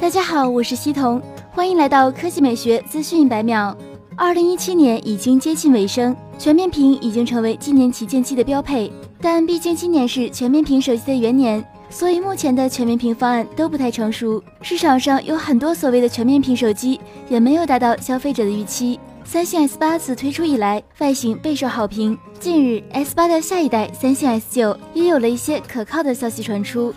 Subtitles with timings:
[0.00, 3.76] 大家好，我是西彤，欢迎来到科技美学资讯一百秒。
[4.16, 8.90] 二零一七年已经接近尾声，全面屏已经成为今年旗舰机的标配。
[9.20, 14.42] 但毕竟今年是全面屏手机的元年，所以目前的全面屏方案都不太成熟。
[14.62, 16.98] 市场上有很多所谓的全面屏手机，
[17.28, 18.98] 也没有达到消费者的预期。
[19.22, 22.16] 三星 S 八自推出以来，外形备受好评。
[22.38, 26.94] 近日，S 八的下一代三星 S 九也有了一些可靠的消息传出。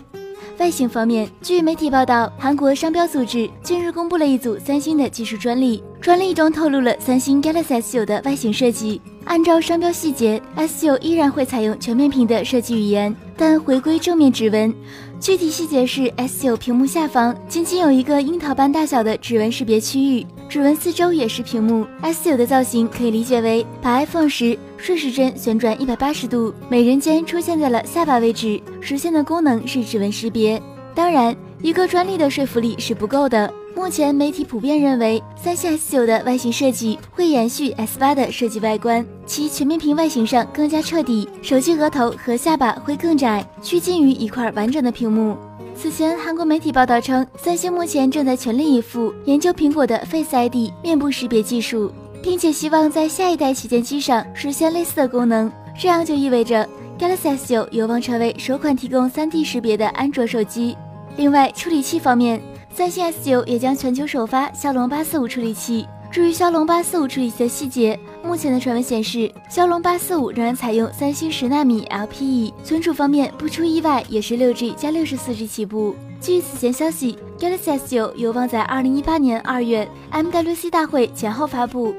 [0.58, 9.00] 外形方面，据媒体报道，韩国商标组织近日公布了一组三星的技术专利，专利中透露了三星 Galaxy S9 的外形设计。
[9.24, 14.72] 按照商标细节，S9 依然会采用全面屏的设计语言，但回归正面指纹。
[15.18, 21.86] 具体细节是，S9 屏幕下方仅仅有一个樱桃般大小的指纹识别区域，指纹四周也是屏幕。
[22.02, 30.60] S9 的造型可以理解为把 iPhone 十顺时针旋转一百八十度，美人尖出现在了下巴位置，实现的功能是指纹识别。
[30.94, 33.50] 当然，一个专利的说服力是不够的。
[33.74, 45.34] 目前媒体普遍认为，三星 S9 的外形设计会延续 S8 的设计外观，其全面屏外形上更加彻底，手机额头和下巴会更窄，趋近于一块完整的屏幕。
[45.74, 51.90] 此前，韩国媒体报道称，三星目前正在全力以赴研究苹果的 Face ID 面部识别技术，
[52.24, 55.52] 并且希望在下一代旗舰机上实现类似的功能。
[55.78, 56.66] 这样就意味着
[56.98, 60.74] Galaxy S9 有望成为首款提供 3D 识别的安卓手机。
[61.16, 62.40] 另外，处理器方面。
[62.72, 65.86] 三星 S9 也将全球首发骁龙八四五处理器。
[66.10, 72.52] 至于骁龙八四五处理器的细节，目前的传闻显示，骁龙八四五仍然采用三星十纳米 LPE。
[72.64, 75.94] 存储方面，不出意外也是六 G 加六十四 G 起步。
[76.24, 81.94] 据此前消息，Galaxy S9 有望在二零一八年二月 MWC 大会前后发布。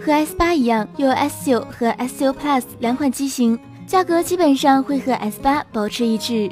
[0.00, 6.50] 和 S 八一样，有 S9 和 S9 Plus 两款机型，价格基本上会和 S 八保持一致。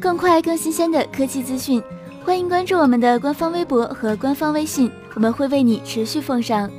[0.00, 1.82] 更快、更新鲜的科技资讯。
[2.24, 6.70] 欢迎关注我们的官方微博和官方微信，我们会为你持续奉上。